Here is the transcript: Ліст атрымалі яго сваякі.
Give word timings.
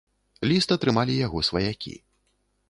Ліст 0.51 0.73
атрымалі 0.75 1.19
яго 1.19 1.43
сваякі. 1.51 1.95